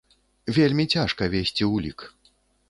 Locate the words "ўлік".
1.73-1.99